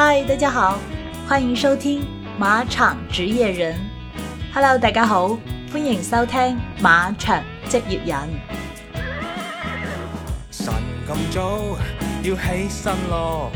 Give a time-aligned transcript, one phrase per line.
[0.00, 0.78] 嗨，大家好，
[1.26, 2.02] 欢迎收听
[2.38, 3.74] 《马场职业人》。
[4.54, 5.36] Hello，大家好，
[5.72, 6.38] 欢迎收听
[6.80, 8.16] 《马场职业人》。
[10.52, 10.72] 神
[11.04, 11.76] 咁早
[12.22, 13.50] 要起身咯，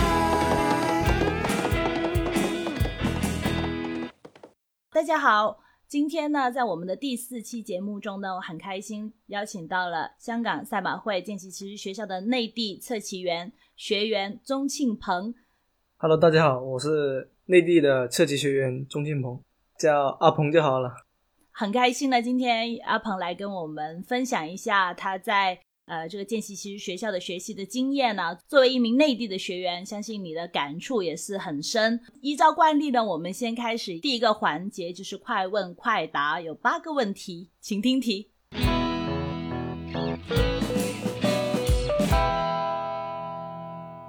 [3.08, 4.10] shine
[4.92, 15.34] 大家好今天呢，在我们的第四期节目中呢，我很开心邀请到了香港赛马会见习骑骑学校的内地测骑员学员钟庆鹏。
[15.98, 19.42] Hello，大家好，我是内地的测骑学员钟庆鹏，
[19.80, 20.92] 叫阿鹏就好了。
[21.50, 25.60] 很开心呢，今天阿鹏来跟我们分享一下他在。
[25.90, 32.00] 呃，这个见习骑士学校的学习的经验呢，作为一名内地的学员，相信你的感触也是很深。
[32.22, 38.30] 依照惯例呢，我们先开始第一个环节，就是快问快答，有八个问题，请听题。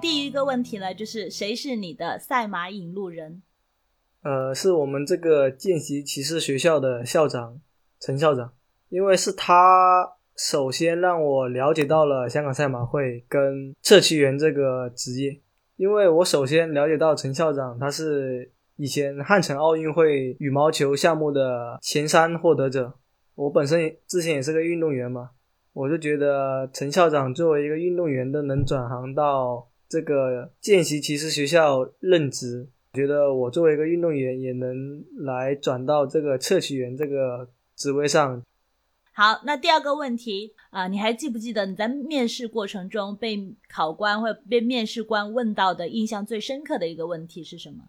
[0.03, 3.43] 第一个问题呢，就是谁是你的赛马引路人？
[4.23, 7.63] 呃，是我们这个见习骑士学校的校长
[7.99, 8.53] 陈校长，
[8.91, 10.20] 因为是他。
[10.43, 15.39] 首先让我了解到了香港赛马会跟策区员这个职业，
[15.77, 22.95] 因为我首先了解到陈校长他是以前汉城奥运会羽毛球项目的前三获得者，
[23.35, 25.29] 我本身之前也是个运动员嘛，
[25.75, 38.43] 我就觉得陈校长作为一个运动员都能转行到这个见习骑士学校任职，觉得我作为一个运动员也能来转到这个测骑员这个职位上。
[39.21, 47.81] 好，那第二个问题啊，你还记不记得你在面试过程中被考官或被面试官问到的印象最深刻的一个问题是什么？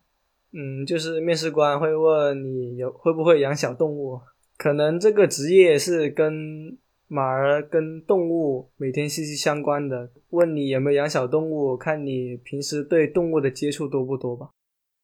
[0.51, 4.19] 嗯，就是面试官会问你有会不会养小动物，
[4.57, 6.77] 可能这个职业是跟
[7.07, 14.49] 马儿跟动物每天息息相关的，问你有没有养小动物，看你平时对动物的接触多不多吧。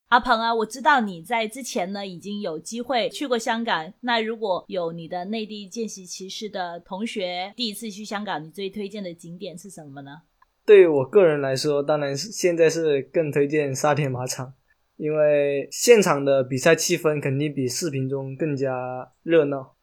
[0.09, 3.91] 阿鹏啊，我知道你在之前呢，已经有机会去过香港。
[3.99, 10.21] 那如果有你的内地见习骑士的同学第一次去香港，你最推荐的景点是什么呢？
[10.65, 14.53] 对于我个人来说，当然是现在是更推荐沙田马场，
[14.95, 19.75] 因为现场的比赛气氛肯定比视频中更加热闹。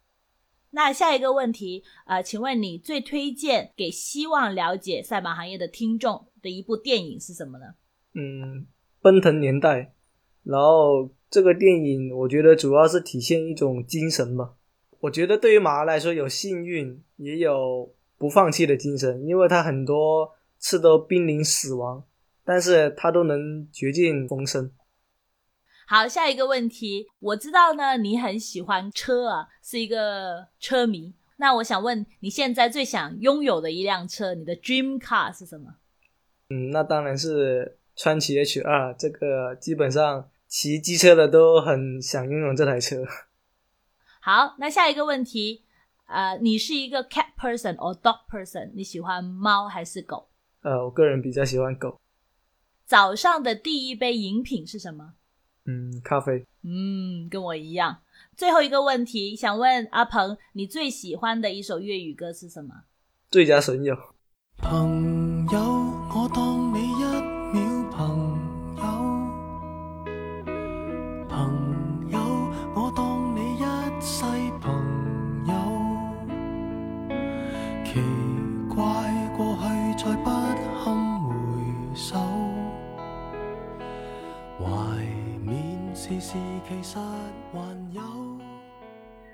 [0.70, 7.74] 那下一个问题啊，请问你最推荐给希望了解赛马行业的听众的一部电影是什么呢？
[8.14, 8.66] 嗯，
[9.02, 9.90] 奔腾年代。
[10.44, 14.52] 然后这个电影，我觉得主要是体现一种精神吧。
[15.00, 22.02] 我觉得对于马来说，有幸运，也有不放弃的精神，因为他很多次都濒临死亡，
[22.44, 24.70] 但是他都能绝境逢生。
[25.86, 31.12] 好，下一个问题，我知道呢，你很喜欢车啊，是一个车迷。
[31.36, 35.74] 那我想问，你现在最想拥有的一辆车，你的 dream car 是什么？
[36.50, 40.28] 嗯，那当然是川崎 H 二，这个基本上。
[40.56, 43.02] 骑机车的都很想拥有这台车。
[44.20, 45.64] 好，那下一个问题，
[46.06, 48.70] 呃，你是一个 cat person or dog person？
[48.74, 50.28] 你喜欢猫还是狗？
[50.62, 51.98] 呃，我个人比较喜欢狗。
[52.86, 55.14] 早上的第一杯饮品是什么？
[55.64, 56.46] 嗯，咖啡。
[56.62, 58.02] 嗯，跟我一样。
[58.36, 62.84] 最后一个问题，想问阿鹏，你最喜欢的一首粤语歌是什么？
[63.28, 63.96] 最佳损友。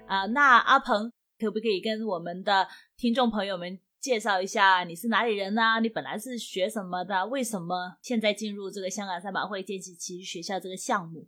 [0.06, 2.68] 啊，那阿鹏可不可以跟我们的
[2.98, 5.80] 听众朋友们介绍一下你是哪里人呢？
[5.80, 7.26] 你本来是学什么的？
[7.28, 11.26] 为什么现在进入这个香港赛马会剑击其士学校这个项目？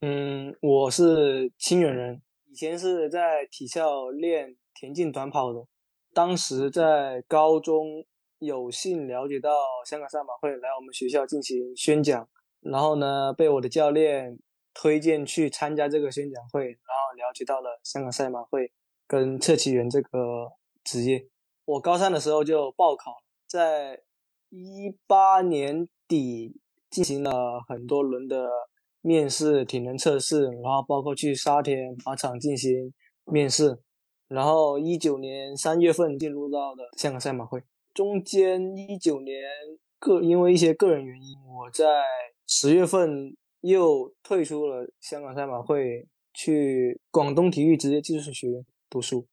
[0.00, 2.20] 嗯，我是清远人，
[2.50, 5.64] 以前是在体校练田径短跑的。
[6.12, 8.04] 当时在高中
[8.40, 9.48] 有幸了解到
[9.86, 12.28] 香港赛马会来我们学校进行宣讲，
[12.62, 14.36] 然后呢，被我的教练。
[14.74, 18.70] 推荐去参加这个宣讲会，然后了解到了香港赛马会
[19.06, 20.08] 跟测骑员这个
[20.84, 21.26] 职业。
[21.64, 24.02] 我高三的时候就报考，在
[24.50, 26.60] 一八年底
[26.90, 28.48] 进行了很多轮的
[29.00, 32.92] 面试、体能测试，然后包括去沙田马场进行
[33.26, 33.78] 面试，
[34.28, 37.62] 然后一九年三月份进入到的香港赛马会。
[37.94, 39.38] 中间一九年
[39.98, 41.84] 个因为一些个人原因，我在
[42.46, 43.34] 十月份。
[43.62, 49.26] 又退出了香港赛马会，去广东体育职业技术学院读书。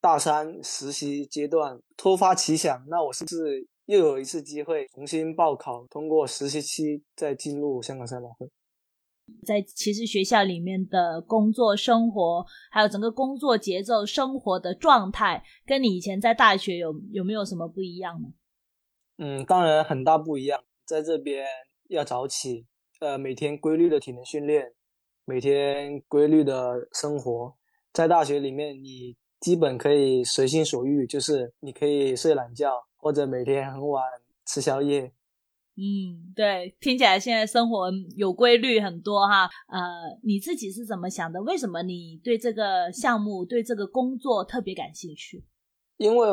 [0.00, 8.48] 大三实习阶段，突发奇想，那我是不是又有一次机会重新报考，通过实习期再进入香港赛马会？
[9.46, 18.30] 在其实学校里面的工作生活，还有整个工作节奏、生活的状态，跟你以前在大学有有没有什么不一样呢？
[19.18, 21.44] 嗯，当然很大不一样，在这边
[21.88, 22.64] 要早起。
[23.02, 24.74] 呃，每天规律的体能训练，
[25.24, 27.52] 每天规律的生活，
[27.92, 34.04] 在大学里面，你基本可以随心所欲，就是你可以睡懒觉，或者每天很晚
[34.46, 35.12] 吃宵夜。
[35.76, 39.50] 嗯，对，听起来现在生活有规律很多哈。
[39.66, 41.42] 呃，你自己是怎么想的？
[41.42, 45.44] 为什么你对这个项目、对这个工作特别感兴趣？
[45.96, 46.28] 因为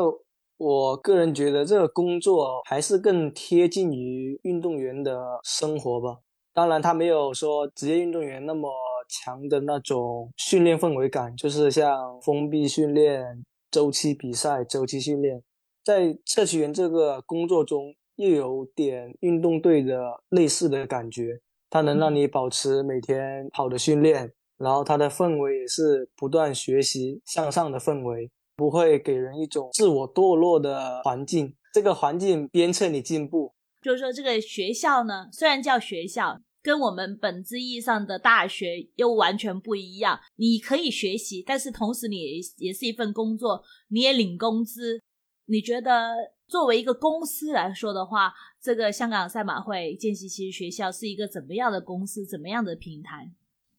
[0.58, 6.20] 我个人觉得这个工作还是更贴近于运动员的生活吧。
[6.60, 8.68] 当然，他没有说职业运动员那么
[9.08, 15.42] 强的那种训练氛围感，就是像封闭训练、周期比赛、周期训练。
[15.82, 21.40] 在测区员这个工作中，又有点运动队的类似的感觉。
[21.70, 31.54] 它能让你保持每天好的训练，然后它的氛围也是不断学习向上的氛围，不会给人一种自我堕落的环境。
[31.72, 33.54] 这个环境鞭策你进步。
[33.80, 36.40] 就是说，这个学校呢，虽然叫学校。
[36.62, 40.18] 跟我们本质意义上的大学又完全不一样。
[40.36, 45.00] 你可以学习，但是同时你也也是一份工作，你也领工资。
[45.46, 46.12] 你觉得
[46.46, 53.28] 作为一个公司来说的话，这个香港赛马会见习期学校是一个怎么样的公司，怎么样的平台？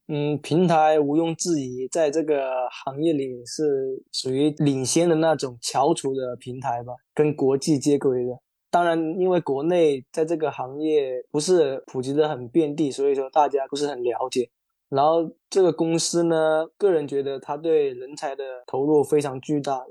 [0.08, 2.52] 嗯，平台毋庸置疑，在这个
[2.84, 8.32] 行业里是属于领先的那种翘楚的平台吧，跟国际接轨的。
[8.72, 14.50] 当然，因为国内在这个行业不是普及的很遍地，所以说大家不是很了解。
[14.88, 19.86] 然后这个公司呢，个人觉得他对人才的投入非常巨大。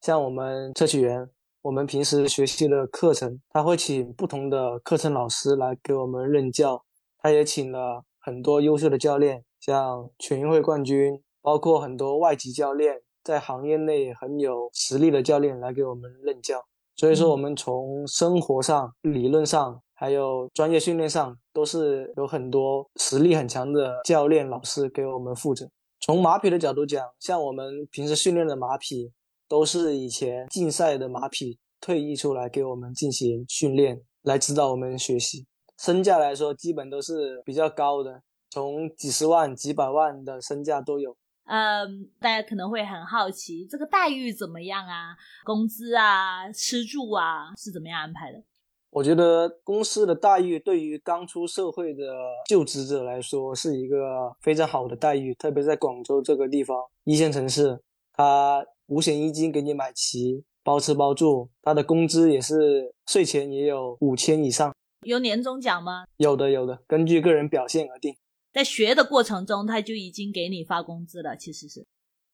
[0.00, 1.30] 像我们测取员，
[1.62, 6.84] 我们平时学习的课程，他会请不同的课程老师来给我们任教。
[7.18, 16.66] 他也请了很多优秀的教练，像全运会冠军，包括很多外籍教练，在行业内很有实力的教练来给我们任教。
[16.96, 25.68] 所以说，我们从生活上、理论上，还有专业训练上，都是有很多实力很强的教练老师给我们负责。
[26.00, 29.10] 从马匹的角度讲，像我们平时训练的马匹，
[29.48, 35.44] 都是以前竞赛的马匹退役出来给我们进行训练，来指导我们学习。
[35.80, 41.16] 身价来说，基本都是比较高的，从几十万、几百万的身价都有。
[41.46, 45.14] 嗯，大家可能会很好奇这个待遇怎么样啊？
[45.44, 48.42] 工资啊，吃住啊是怎么样安排的？
[48.90, 52.04] 我觉得公司的待遇对于刚出社会的
[52.46, 57.78] 就职者来说是一个非常好的待遇，特别在广州这个地方一线城市，
[58.14, 64.72] 它五险一金给你买齐，包吃包住，它的工资也是税前也有五千以上，
[65.02, 66.04] 有年终奖吗？
[66.16, 68.16] 有的，有的，根据个人表现而定。
[68.54, 71.36] 在学的过程中，他就已经给你发工资了。
[71.36, 71.84] 其实是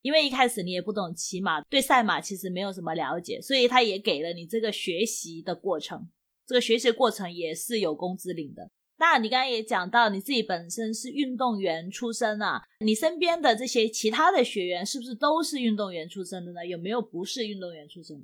[0.03, 6.07] 因为一开始你也不懂骑马，对赛马其实没有什么了解，所以他也给了你这个学习的过程。
[6.45, 8.69] 这个学习过程也是有工资领的。
[8.99, 16.63] 那你刚才也讲到你自己本身是运动员出身啊，你身边的这些其他的学员是不是都是运动员出身的呢？
[16.63, 18.23] 有没有不是运动员出身？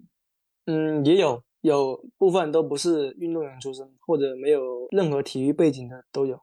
[0.68, 6.38] 嗯，也有，有部分都不是运动员出身，或者没有任何体育背景的都有。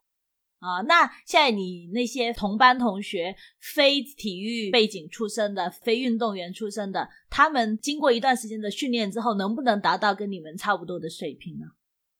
[0.64, 11.66] 啊，那现在你那些同班同学，非体育背景出身的，非运动员出身的，他们经过一段时间的训练之后，能不能达到跟你们差不多的水平呢？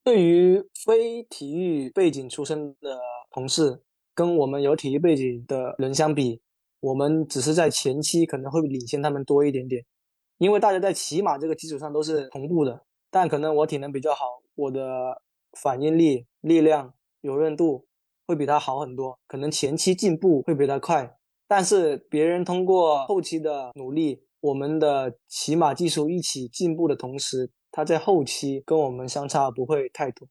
[0.05, 2.99] 对于非体育背景出身的
[3.33, 3.81] 同事，
[4.15, 6.43] 跟我们有体育背景的人相比，
[6.81, 9.83] 我们只是在前期可能会领先他们多一点点，
[10.37, 14.23] 因为大家在骑马这个基础上都是同步的，但可能我体能比较好，
[14.55, 14.83] 我的
[15.55, 17.87] 反应力、力量、柔韧度。
[18.27, 30.27] 会比他好很多，可能前期进步会比他快，但是别人通过后期的努力，我们的骑马技术一起进步的同时，他在后期跟我们相差不会太多。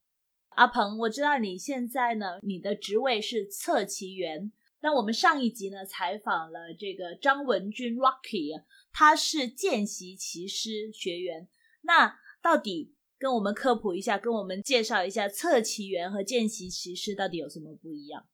[0.49, 4.51] 阿鹏，我知道你现在呢，你的职位是测骑员。
[4.81, 8.49] 那我们上一集呢采访了这个张文军 Rocky，
[8.91, 11.47] 他是见习骑师学员，
[11.83, 12.92] 那到底？
[13.23, 18.25] 跟我们科普一下，跟我们介绍一下侧骑员和见习骑师到底有什么不一样？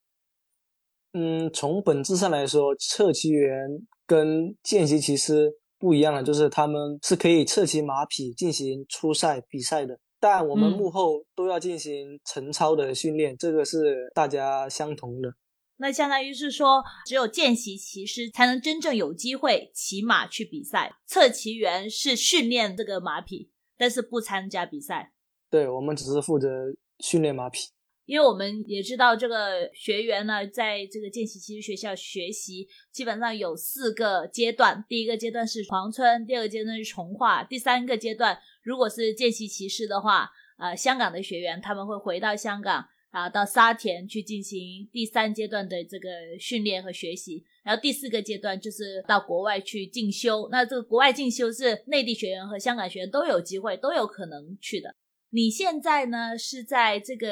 [1.14, 3.70] 嗯，从本质上来说，侧骑员
[4.08, 15.36] 跟见习骑师不一样了，就是他们是可以侧骑马匹进行初赛比赛的，但我们幕后都要进行晨操的训练，这个是大家相同的。
[15.78, 23.52] 那相当于是说，只有见习骑师才能真正有机会骑马去比赛，侧骑员是训练这个马匹。
[23.80, 25.14] 但是不参加比赛，
[25.50, 26.66] 对我们只是负责
[27.00, 27.60] 训练马匹，
[28.06, 42.90] 因为我们也知道这个学员呢，在这个见习骑士学校学习，基本上有四个阶段，第一个阶段是黄村，第二个阶段是从化，第三个阶段如果是见习骑士的话，呃，香港的学员他们会回到香港。
[43.12, 50.48] 啊，到沙田去进行第三阶段的这个训练和学习，然后第四个阶段就是到国外去进修。
[50.52, 54.96] 那这个国外进修是内地学员和香港学员都有机会，都有可能去的。
[55.32, 57.28] 你现在呢是在这个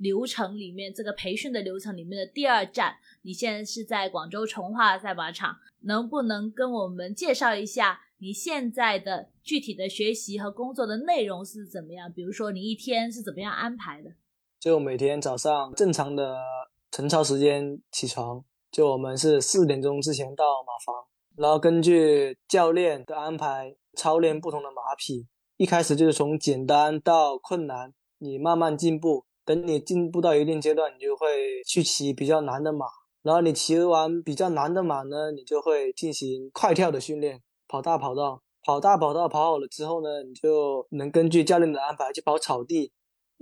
[0.00, 2.96] 流程里面，这个培训的流程里面的第二站。
[3.22, 12.12] 你现在是在广州从化赛马场，能不能跟我们介绍一下你现在的具体的学习和工作的内容是怎么样？
[12.12, 14.12] 比如说你一天是怎么样安排的？
[14.62, 16.36] 就每天早上正常的
[16.92, 21.04] 晨操时间起床，就我们是四点钟之前到马房，
[21.36, 25.26] 然后根据教练的安排操练不同的马匹。
[25.56, 29.24] 一开始就是从简单到困难，你慢慢进步。
[29.44, 31.26] 等你进步到一定阶段，你就会
[31.66, 32.86] 去骑比较难的马。
[33.24, 42.92] 然后你骑完比较难的马呢，你就会进行快跳的训练，跑大跑道，跑大跑道跑好了之后呢，你就能根据教练的安排去跑草地。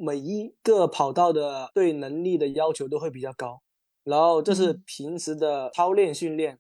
[0.03, 3.61] 每一个跑道的对能力的要求都会比较高，
[4.03, 6.59] 然后这是平时的操练训练。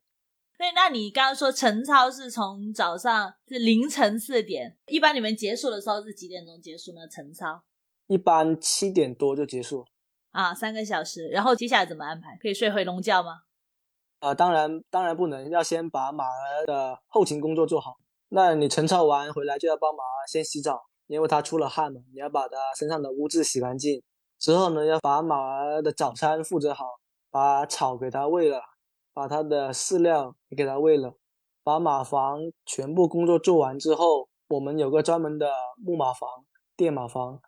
[0.59, 7.09] 对，那你刚刚说晨操是从早上是凌晨四点，一般你们结束的时候是几点钟结束呢？
[7.09, 7.63] 晨操
[8.09, 9.87] 一般七点多就结束
[10.33, 12.37] 啊，三个小时，然后接下来怎么安排？
[12.43, 13.45] 可以睡回笼觉吗？
[14.19, 17.97] 啊，当然当然不能，要先把马儿的后勤工作做好。
[18.29, 20.90] 那你晨操完回来就要帮马先洗澡。
[21.11, 24.01] 因为它出了汗嘛，你要把它身上的污渍洗干净。
[24.39, 26.85] 之后呢，要把马儿的早餐负责好，
[27.33, 28.63] 把草给它喂了，
[29.13, 31.17] 把它的饲料也给它喂了。
[31.65, 35.51] 把马房全部工作做完之后，我们有个专门的
[35.85, 36.29] 木马房、
[36.77, 37.41] 电马房。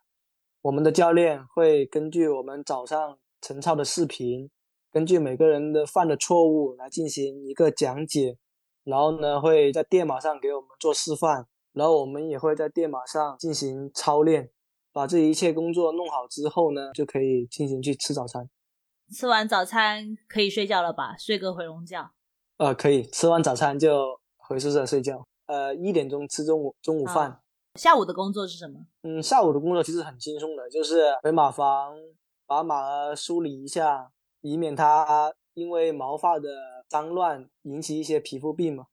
[0.63, 4.51] 我们的教练会根据我们早上晨操的视频，
[4.91, 8.37] 根据每个人的犯的错误来进行一个讲解，
[8.83, 11.47] 然后呢，会在电马上给我们做示范。
[11.73, 14.51] 然后我们也会在电马上进行操练，
[14.93, 18.49] 把这一切工作弄好之后呢，就可以进行去吃早餐。
[19.15, 21.17] 吃完早餐可以睡觉了吧？
[21.19, 22.11] 睡个回笼觉。
[22.59, 25.27] 呃，可以，吃完早餐就回宿舍睡觉。
[25.47, 27.41] 呃，一点钟吃中午中午饭。
[27.75, 28.87] 下午的工作是什么？
[29.03, 31.97] 嗯，下午的工作其实很轻松的，就是回马房
[32.47, 34.11] 把马儿梳理一下，
[34.43, 38.87] 以免它因为毛发的脏乱引起一些皮肤病嘛。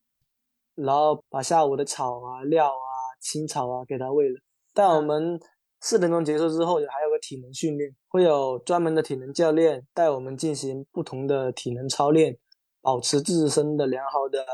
[0.83, 4.39] 然后把下午的草啊、料啊、青草啊给它喂了。
[4.73, 5.39] 但我们
[5.81, 12.37] 四点钟结束之后，还有个体能训练，会有专门的体能教练带我们进行不同的体能操练，
[12.81, 14.45] 保持自身的良好的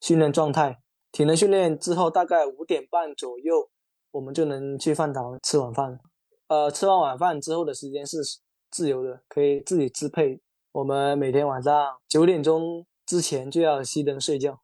[0.00, 0.80] 训练状态。
[1.12, 3.70] 体能训练之后，大概五点半左右，
[4.12, 5.98] 我们就能去饭堂吃晚饭了。
[6.48, 8.18] 呃，吃完晚饭之后的时间是
[8.70, 10.40] 自由的，可以自己支配。
[10.72, 14.63] 我们每天晚上九点钟之前就要熄灯睡觉。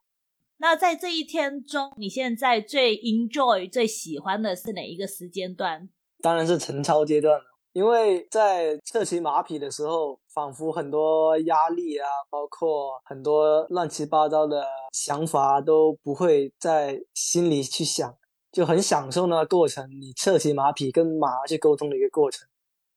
[0.61, 5.89] 那在这一天中，你现在最 enjoy 最喜欢的是哪一个时间段？
[6.21, 14.63] 当然是晨操阶段了，因为在侧骑马匹的时候，仿佛很多压力啊，包括很多乱七八糟的
[14.93, 18.15] 想法都不会在心里去想，
[18.51, 19.89] 就很享受那个过程。
[19.89, 22.47] 你侧骑马匹跟马去沟通的一个过程，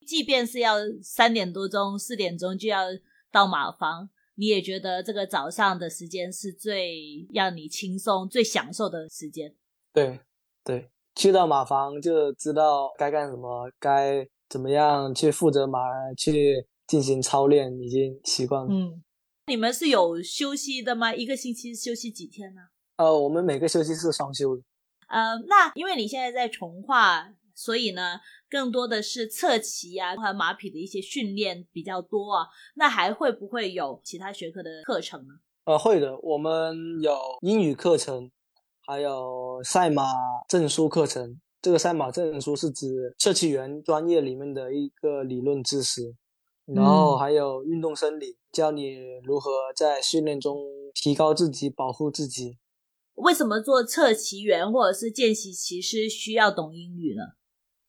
[0.06, 2.83] 即便是要三点多钟、四点钟就要
[3.33, 4.11] 到马房。
[4.37, 9.55] 你也觉得这个早上的时间是最让你轻松、最享受的时间。
[9.93, 10.19] 对
[10.64, 15.79] 对，去到马房就知道该干什么，该怎么样去负责马，
[16.17, 18.69] 去进行操练，已经习惯了。
[18.73, 19.03] 嗯，
[19.47, 21.14] 你们是有休息的吗？
[21.14, 22.62] 一个星期休息几天呢？
[22.97, 24.61] 呃，我们每个休息是双休。
[25.09, 28.19] 呃，那因为你现在在从化，所以呢？
[28.55, 32.47] 更多的是侧骑啊和马匹的一些训练比较多啊。
[32.77, 35.35] 那还会不会有其他学科的课程呢？
[35.65, 38.31] 呃，会的，我们有英语课程，
[38.87, 40.05] 还有赛马
[40.49, 41.41] 证书课程。
[41.61, 46.15] 这个赛马证书是指测骑员专业里面的一个理论知识，
[46.67, 48.95] 然后还有运动生理，教你
[49.25, 50.57] 如何在训练中
[50.95, 52.59] 提高自己，保护自己。
[53.15, 57.35] 为什么做侧骑员或者是见习骑师需要懂英语呢？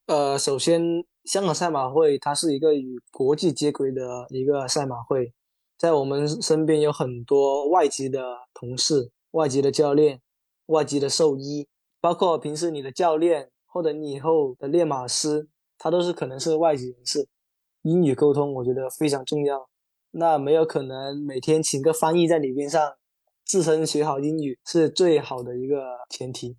[0.08, 5.34] 呃，首先，香港赛马会它是一个与国际接轨的一个赛马会，
[5.80, 10.22] 在我们身边有很多外籍的同事、外籍的教练、
[10.68, 11.68] 外籍的兽医，
[12.00, 15.48] 包括平时你的教练或者你以后的练马师，
[15.80, 17.28] 他都是可能是外籍人士，
[17.82, 19.68] 英语沟通我觉得非常重要。
[20.12, 22.94] 那没有可能每天请个翻译在里边上，
[23.44, 26.56] 自身学好英语是最好的一个前提。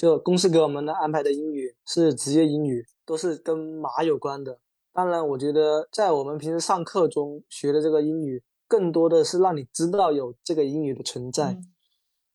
[0.00, 4.58] 就公司给我们的安排的英语是职业英语，都是跟马有关的。
[4.94, 11.58] 当然，我觉得在我们平时上课中学的这个英语，更多的是让你知道有这个英语的存在。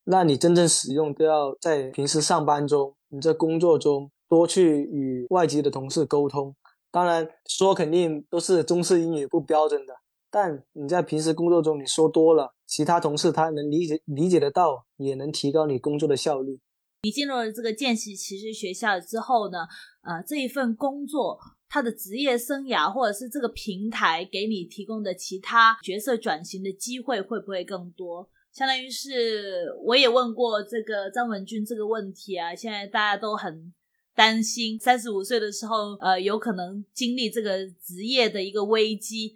[0.04, 6.54] 那你真正使用都要在平时上班中，你在工作中多去与外籍的同事沟通。
[6.92, 9.96] 当然，说肯定都是中式英语不标准的，
[10.30, 16.60] 但你在平时工作中你说多了，其他同事他能理解理解得到，也能提高你工作的效率。
[17.02, 19.66] 你进入了这个见习骑士学校之后呢？
[20.02, 21.38] 呃，这一份工作，
[21.68, 28.28] 他的职业生涯，或者是这个平台给你提供的其他角色转型的机会会不会更多？
[28.52, 32.54] 相当于是我也问过这个张文君这个问题啊。
[32.54, 33.72] 现在大家都很
[34.14, 39.34] 担心，三十五岁的时候，呃，有可能经历这个职业的一个危机。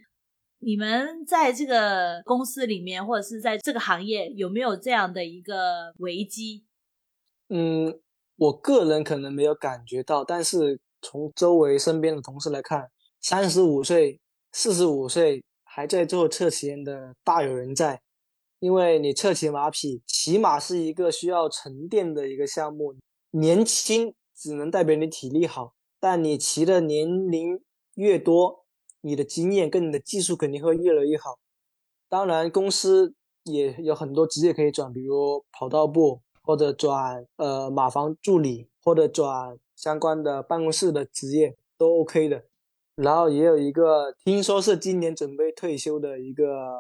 [0.62, 6.64] 你们在这个公司里面，或者是在这个行业，有没有这样的一个危机？
[7.52, 7.99] 嗯，
[8.37, 12.88] 我个人可能没有感觉到，但是从周围身边的同事来看，
[13.21, 14.21] 三十五岁、
[14.52, 18.00] 四十五岁还在做侧骑的大有人在。
[18.61, 22.95] 因为你侧骑马匹，起码是一个需要沉淀的一个项目。
[23.33, 27.61] 年轻只能代表你体力好，但你骑的年龄
[27.97, 28.64] 越多，
[29.00, 31.38] 你的经验跟你的技术肯定会越来越好。
[32.09, 33.14] 当然，公司
[33.45, 36.21] 也有很多职业可以转，比如跑道部。
[36.50, 42.42] 或者转呃马房助理，或者转相关的办公室的职业都 OK 的。
[42.96, 46.77] 然后也有一个，听说是今年准备退休的一个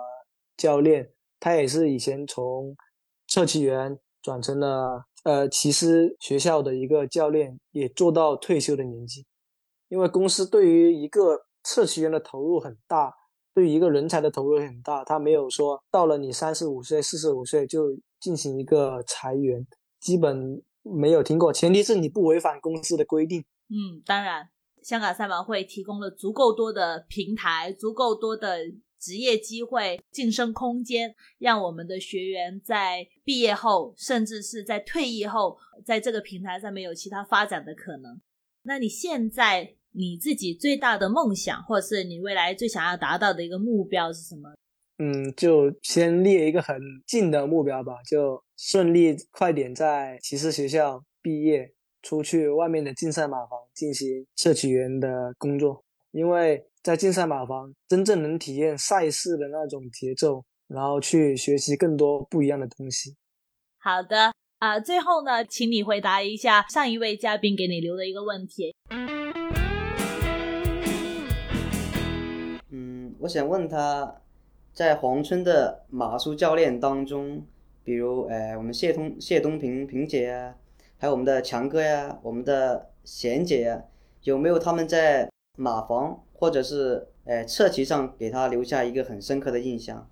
[0.56, 2.76] 教练，他也是以前从
[3.28, 9.24] 策骑员转成了呃骑师学校的一个教练，也做到退休的年纪。
[9.88, 13.14] 因为公司对于一个策骑员的投入很大，
[13.54, 17.96] 对一个人才的投入很大，他没有说到了你三十五岁、四十五岁就。
[18.20, 19.66] 进行一个裁员，
[19.98, 21.52] 基本没有听过。
[21.52, 23.40] 前提是你不违反公司的规定。
[23.70, 24.48] 嗯，当然，
[24.82, 28.58] 香港赛马会提供了足够多的平台、足够多的
[29.00, 38.20] 职业机会、晋升空间，让我们的学员在毕业后，甚至是在退役后，在这个平台上面有其他发展的可能。
[38.62, 44.52] 那你现在你自己最大的梦想，或者是你未来最想要达到的一个目标是什么？
[45.02, 63.16] 嗯，就先列一个很近的目标吧，就顺利快点在骑士学校毕业，出去外面的竞赛马房进行社区员的工作，因为在竞赛马房真正能体验赛事的那种节奏，然后去学习更多不一样的东西。
[63.78, 68.74] 好的啊，最后呢，请你回答一下上一位嘉宾给你留的一个问题。
[72.68, 74.20] 嗯，我想问他。
[74.80, 77.44] 在黄村的马术教练当中，
[77.84, 80.54] 比如，呃我们谢东谢东平平姐啊，
[80.96, 83.84] 还有我们的强哥呀，我们的贤姐，呀、
[84.22, 90.08] 有没有他们在马房或者是呃侧骑上给他留下一个很深刻的印象？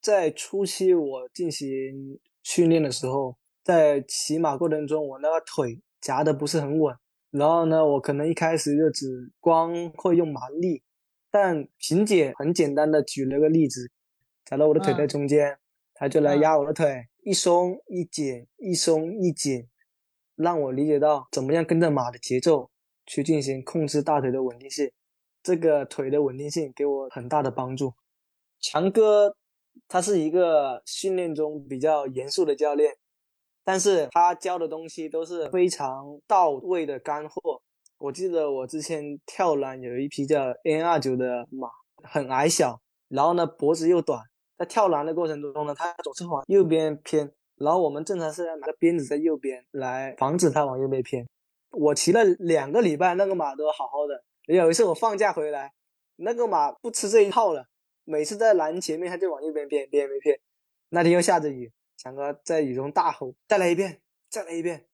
[0.00, 6.94] 在初期我进行训练的时候，在骑马过程中，我那个腿夹的不是很稳。
[7.32, 10.82] 然后呢，我可能一开始就只光会用蛮力，
[11.30, 13.90] 但萍姐很简单的举了个例子，
[14.44, 15.58] 假如我的腿在中间，
[15.94, 19.66] 她就来压我的腿，一松一紧，一松一紧，
[20.36, 22.70] 让我理解到怎么样跟着马的节奏
[23.06, 24.92] 去进行控制大腿的稳定性，
[25.42, 27.94] 这个腿的稳定性给我很大的帮助。
[28.60, 29.34] 强哥，
[29.88, 32.92] 他是一个训练中比较严肃的教练。
[33.64, 37.62] 但是他教的东西都是非常到位的干货。
[37.98, 41.68] 我记得我之前跳栏有一匹叫 NR 九的马，
[42.02, 44.20] 很矮小，然后呢脖子又短，
[44.58, 47.30] 在跳栏的过程中呢，它总是往右边偏。
[47.56, 51.24] 然后我们正常是要拿鞭子在右边来防止它往右边偏。
[51.70, 54.24] 我骑了两个礼拜，那个马都好好的。
[54.52, 55.70] 有一次我放假回来，
[56.16, 57.66] 那个马不吃这一套了，
[58.04, 60.40] 每次在栏前面它就往右边偏，偏偏。
[60.88, 61.70] 那天又下着雨。
[62.02, 64.86] 强哥在雨中大吼：“再来一遍，再来一遍！”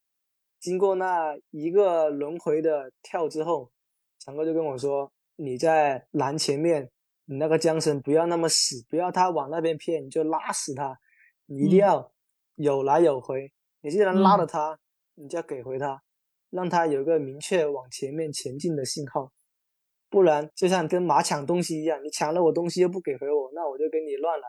[0.61, 3.71] 经过那一个轮回的跳之后，
[4.19, 6.91] 强哥就跟我说：“你在蓝前面，
[7.25, 10.99] 你那个缰绳不要那么死，不要他往那边偏，你就拉死他，
[11.47, 12.13] 一定要
[12.57, 13.51] 有来有回。
[13.81, 14.79] 你既然拉了他，
[15.15, 16.03] 你就要给回他，
[16.51, 19.33] 让他有个明确往前面前进的信号。
[20.11, 24.47] 不然就像跟马抢东西一样，你抢了我东西又不给回我，那我就跟你乱来。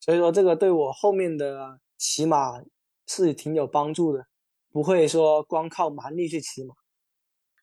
[0.00, 2.60] 所以说，这个对我后面的……”骑马
[3.06, 4.26] 是挺有帮助的，
[4.70, 6.74] 不会说光靠蛮力去骑马。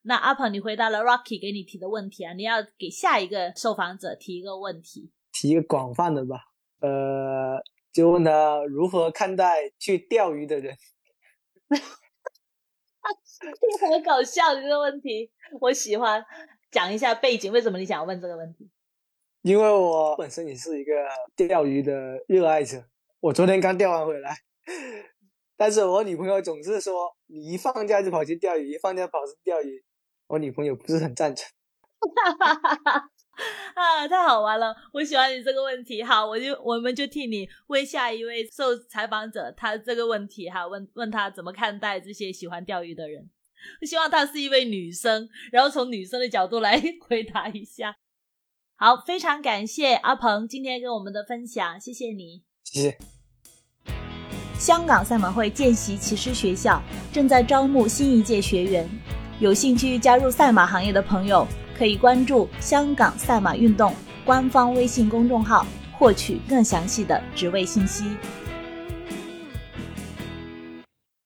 [0.03, 6.39] 那阿鹏，你回答了 Rocky 给你提的问题啊，你要给下一个受访者提一个问题，提一个广泛的吧。
[6.79, 10.75] 呃，就问他如何看待去钓鱼的人。
[11.69, 11.77] 这
[13.45, 13.53] 个
[13.91, 16.23] 很搞笑这个问题，我喜欢。
[16.71, 18.71] 讲一下背景，为什么你想要问这个问题？
[19.41, 20.93] 因为我本身也是一个
[21.35, 22.81] 钓鱼的热爱者。
[23.21, 24.35] 我昨天刚钓完回来，
[25.55, 29.83] 但是我女朋友总是说你一放假就跑去钓鱼，一放假跑去钓鱼，
[30.25, 31.47] 我女朋友不是很赞成。
[32.17, 33.11] 哈哈哈哈
[33.75, 34.75] 啊，太好玩了！
[34.91, 43.29] 我喜欢你这个问题，好，我就我们就替你问下一位受采访者，他这个问题哈，问问他怎么看待这些喜欢钓鱼的人。
[43.87, 47.95] 希望他是一位女生，然后从女生的角度来 回答一下。
[48.75, 52.41] 好，非常感谢阿鹏今天跟我们的分享，谢谢你。
[52.63, 52.97] 谢谢。
[54.57, 58.87] 香港赛马会见习骑师学校正在招募新一届学员，
[59.39, 63.93] 有兴趣加入赛马行业的朋友可以关注香港赛马运动
[64.23, 65.65] 官方微信公众号，
[65.97, 68.05] 获取更详细的职位信息。